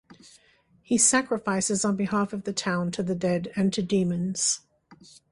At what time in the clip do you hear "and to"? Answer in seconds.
3.55-3.83